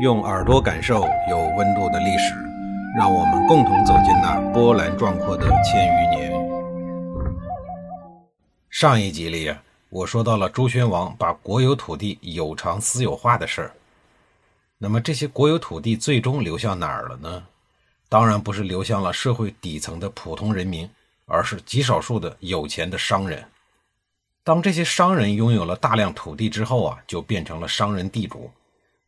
[0.00, 2.32] 用耳朵感受有温度的历史，
[2.96, 6.32] 让我们共同走进那波澜壮阔的千余年。
[8.70, 13.72] 上一集里呀，我说到了周宣王把国有土地有偿私有化的事儿。
[14.78, 17.42] 那么这些国有土地最终流向哪儿了呢？
[18.08, 20.88] 当然不是流向了社会底层的普通人民，
[21.26, 23.44] 而是极少数的有钱的商人。
[24.44, 28.48] 当这些商人拥有了大量土地之后啊，就变成了商人地主。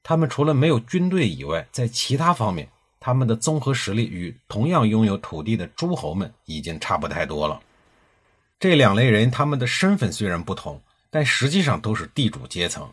[0.03, 7.61] 他们除了没有军队以外，在其他方面，他们的综合实力与同样拥有土地的诸侯们已经差不太多了。
[8.59, 10.80] 这两类人，他们的身份虽然不同，
[11.11, 12.89] 但实际上都是地主阶层。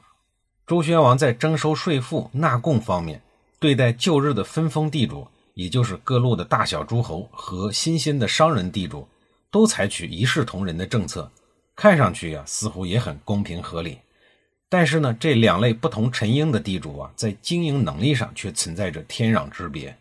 [0.65, 3.21] 周宣王在征收税赋、纳贡方面，
[3.59, 9.07] 对待旧日的分封地主，也就是各路的大小诸侯和新兴的商人地主，
[9.49, 11.31] 都采取一视同仁的政策，
[11.75, 13.97] 看上去呀，似乎也很公平合理。
[14.69, 19.97] 但是呢，这两类不同陈英的地主啊，在经营能力上却存在着天壤之别。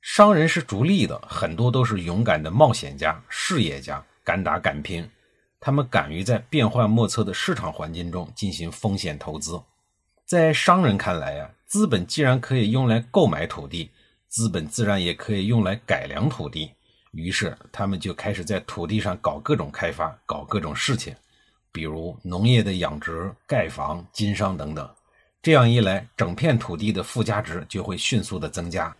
[0.00, 5.08] 商人是逐利的，很多都是勇敢的冒险家、事业家，敢打敢拼。
[5.60, 9.60] 他们敢于在变幻莫测的市场环境中进行风险投资。
[10.26, 13.90] 在商人看来啊，资本既然可以用来购买土地，
[14.28, 16.70] 资本自然也可以用来改良土地。
[17.12, 21.14] 于是，他们就开始在土地上搞各种开发，搞各种事情。
[21.74, 24.88] 比如农业的养殖、盖房、经商等等，
[25.42, 28.94] 这样一来，整片土地的附加值就会迅速的增加。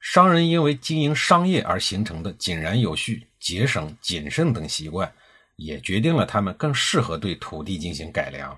[0.00, 5.12] 商人因为经营商业而形成的井然有序、节省、谨慎等习惯，
[5.56, 8.56] 也决定了他们更适合对土地进行改良。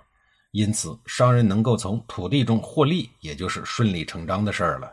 [0.52, 4.92] 因此，商人能够从土地中获利，也就是顺理成章的事儿了。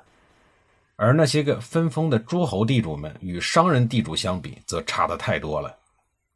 [0.95, 5.77] 而那些个分封的诸侯地主们，与商人地主相比，则差得太多了。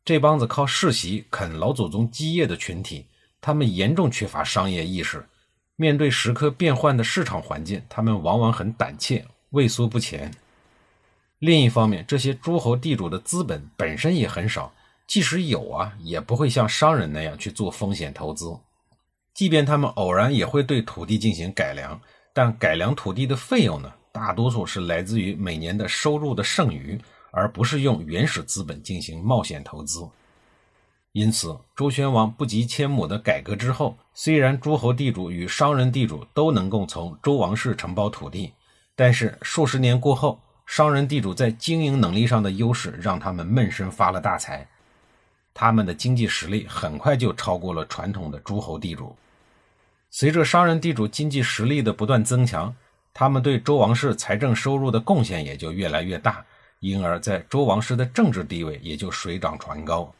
[0.07, 3.07] 这帮子靠世袭啃老祖宗基业的群体，
[3.41, 5.27] 他们严重缺乏商业意识。
[5.75, 10.33] 面对时刻变换的市场环境，他们往往很胆怯、畏缩不前。
[11.39, 14.71] 另一方面，这些诸侯地主的资本本身也很少，
[15.05, 18.57] 即使有啊，也不会像商人那样去做风险投资。
[19.33, 21.99] 即便他们偶然也会对土地进行改良，
[22.31, 26.97] 但改良土地的费用呢，大多数是来自于每年的收入的剩余。
[27.31, 30.07] 而不是用原始资本进行冒险投资，
[31.11, 38.53] 因此周宣王不及千亩的改革之后，虽然诸侯地主与商人地主都能够从周王室承包土地，
[38.95, 44.67] 但是数十年过后，商人地主在经营能力上的优势让他们闷声发了大财，
[45.53, 49.15] 他们的经济实力很快就超过了传统的诸侯地主。
[50.09, 52.73] 随着商人地主经济实力的不断增强，
[53.13, 56.45] 他们对周王室财政收入的贡献也就越来越大。
[56.79, 60.13] 因而，在周王室的政治地位也就水涨船高。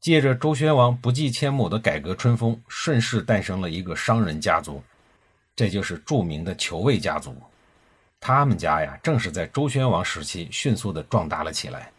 [0.00, 4.80] 借着周宣王不计千亩的改革春风，顺势诞生了一个商人家族，
[5.56, 7.34] 这就是著名的裘卫家族。
[8.20, 11.90] 他们家呀，正是在周宣王时期迅速的壮大了起来。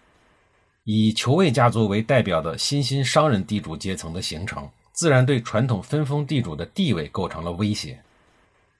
[0.86, 8.00] 以裘卫家族为代表的新兴商人地主阶层的形成，自然对传统分封地主的地位构成了威胁。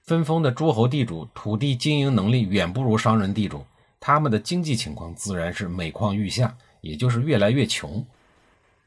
[0.04, 3.66] 分封的诸侯地主土地经营能力远不如商人地主。
[4.00, 8.06] 他们的经济情况自然是每况愈下，也就是越来越穷。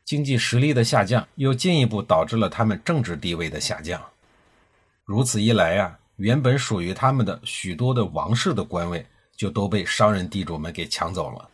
[0.04, 4.02] 经济实力的下降，又进一步导致了他们政治地位的下降。
[5.04, 9.04] 如此一来呀，原本属于他们的许多的王室的官位，
[9.36, 11.48] 就都被商人地主们给抢走了。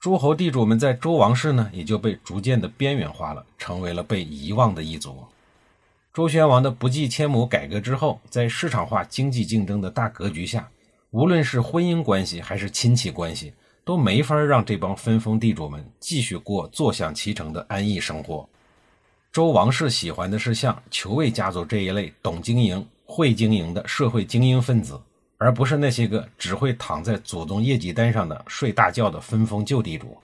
[0.00, 5.24] 诸侯地主们在周王室呢，也就被逐渐的边缘化了，成为了被遗忘的一族。
[6.14, 10.68] 周宣王的不计千亩改革之后，在市场化经济竞争的大格局下。
[11.10, 18.46] 无论是婚姻关系还是亲戚关系，都没法让这帮分封地主们继续过坐享其成的安逸生活。
[19.32, 25.00] 周王室喜欢的是像裘卫家族这一类懂经营、会经营的社会精英分子，
[25.38, 30.14] 而不是那些个只会躺在祖宗业绩单上的睡大觉的分封旧地主。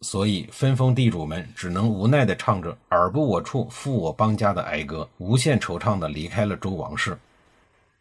[0.00, 7.18] 所以，分封地主们只能无奈地唱着“尔不我处，负我邦家”的哀歌，无限惆怅地离开了周王室。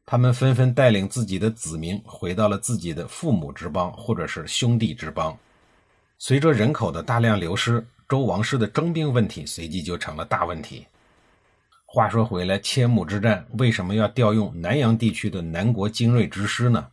[0.10, 5.38] 他们纷纷带领自己的子民回到了自己的父母之邦，或者是兄弟之邦。
[6.18, 10.88] 随着人口的大量流失，周王室的征兵问题随即就成了大问题。
[11.86, 16.88] 话说回来，千亩之战为什么要调用南阳地区的南国精锐之师呢？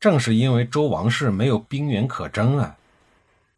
[0.00, 2.76] 正是因为周王室没有兵源可征啊。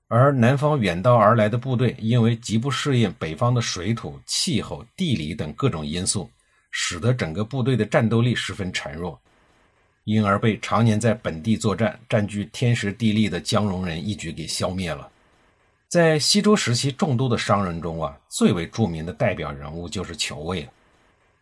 [0.09, 6.31] 而南方远道而来的部队，因为极不适应北方的水土、气候、地理等各种因素。
[6.71, 9.21] 使得整个部队的战斗力十分孱弱，
[10.05, 15.09] 因而被常年在本地作战、占据天时地利的江戎人一举给消灭了。
[15.89, 20.73] 在西周时期众多的商人中啊，最为著名的代表人物就是裘卫了。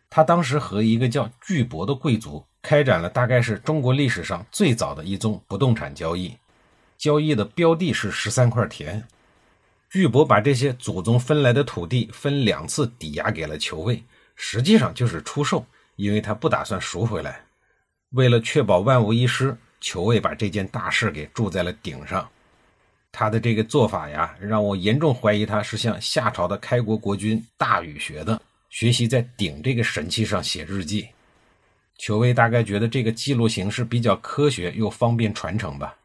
[0.09, 6.33] 他当时和一个叫巨伯的贵族开展了大概是中国历史上最早的一宗不动产交易，
[6.97, 9.05] 交易的标的是十三块田。
[9.89, 14.01] 巨伯把这些祖宗分来的土地分两次抵押给了裘卫，
[14.37, 15.65] 实际上就是出售，
[15.97, 17.41] 因为他不打算赎回来。
[18.11, 22.25] 为了确保万无一失，裘卫把这件大事给铸在了鼎上。
[23.11, 28.39] 他的这个做法呀，让我严重怀疑他是向夏朝的开国国君大禹学的，
[28.69, 31.09] 学习在鼎这个神器上写日记。
[31.97, 35.95] 裘卫大概觉得这个记录形式比较科学又方便传承吧。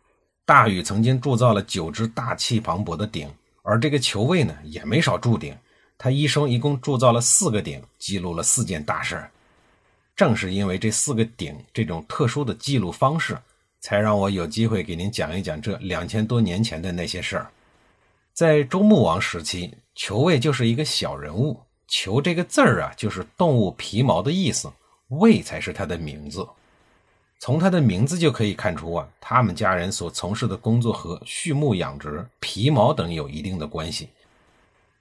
[0.47, 3.31] 大禹曾经铸造了九只大气磅礴的鼎。
[3.65, 5.55] 而这个裘卫呢，也没少铸鼎，
[6.03, 9.25] 他一生一共铸造了四个鼎，记录了四件大事
[10.17, 13.39] 正是因为这四个鼎这种特殊的记录方式，
[13.79, 17.49] 才让我有机会给您讲一讲这两千多年前的那些事儿。
[18.33, 21.61] 在周穆王时期，裘卫就是一个小人物。
[21.87, 24.69] 裘这个字儿啊，就是动物皮毛的意思，
[25.07, 26.45] 卫才是他的名字。
[27.39, 34.09] 从他的名字就可以看出啊，他们家人所从事的工作和畜牧养殖、皮毛等有一定的关系。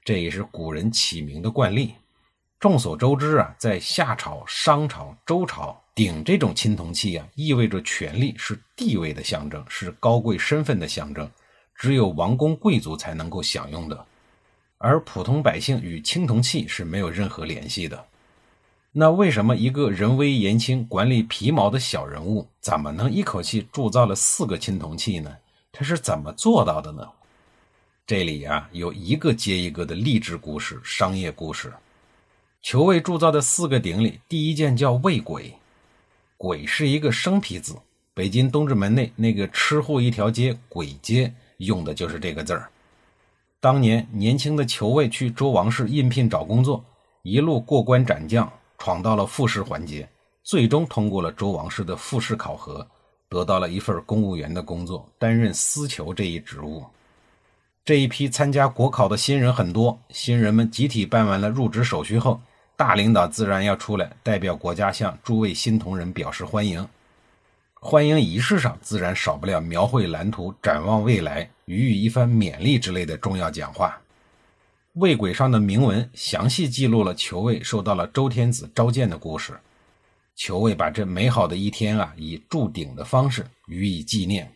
[0.04, 1.94] 这也是古人起名的惯例。
[2.60, 11.30] 众所周知啊，在夏朝、商朝、周朝，鼎这种青铜器啊，意味着权力，是地位的象征，是高贵身份的象征，
[11.76, 14.06] 只有王公贵族才能够享用的，
[14.78, 18.06] 而普通百姓与青铜器是没有任何联系的。
[18.92, 25.36] 那为什么一个人微言轻、管理皮毛的小人物，怎么能一口气铸造了四个青铜器呢？
[25.72, 27.08] 他是怎么做到的呢？
[28.12, 31.72] 这里啊，有一个接一个的励志故事、商业故事。
[32.62, 35.54] 裘卫铸造的四个鼎里，第一件叫卫鬼
[36.36, 37.74] ”，“鬼是一个生僻字，
[38.14, 42.70] 北京东直门内那个吃货一条街鬼街用的就是这个字儿。
[43.62, 46.84] 当年年轻的裘卫去周王室应聘找工作，
[47.22, 48.52] 一路过关斩将。
[48.78, 50.06] 闯到了复试环节，
[50.44, 52.86] 最终通过了周王室的复试考核，
[53.30, 56.84] 得到了一份公务员的工作，担任司囚这一职务。
[57.84, 62.40] 这一批参加国考的新人很多，新人们集体办完了入职手续后，
[62.78, 66.88] 大领导自然要出来代表国家向诸位新同仁表示欢迎。
[67.74, 74.00] 欢迎仪式上自然少不了描绘蓝图、展望未来、予以一番勉励之类的重要讲话。
[74.94, 79.60] 魏轨上的铭文详细记录了裘卫受到了周天子召见的故事。
[80.36, 84.52] 裘卫把这美好的一天啊，以铸鼎的方式予以纪念。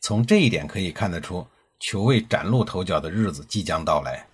[0.00, 1.46] 从这一点可以看得出，
[1.80, 4.24] 球卫崭露头角的日子即将到来。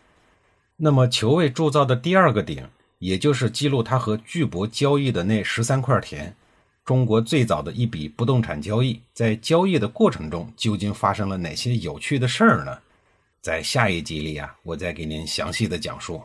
[0.76, 6.34] 那么，球卫铸造的第二个鼎，也就是记录他和巨伯交易的那十三块田，
[6.84, 12.76] 中国最早的一笔不动产交易，在交易的过程中究竟发生了哪些有趣的事儿呢？
[13.40, 16.20] 在下一集里啊，我再给您详细的讲述。